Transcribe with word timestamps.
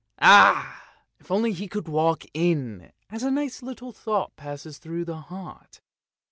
Ah! 0.19 0.83
if 1.19 1.29
only 1.29 1.51
he 1.53 1.67
could 1.67 1.87
walk 1.87 2.23
in, 2.33 2.91
as 3.11 3.21
a 3.21 3.29
nice 3.29 3.61
little 3.61 3.91
thought 3.91 4.35
passes 4.35 4.79
through 4.79 5.05
the 5.05 5.17
heart! 5.21 5.79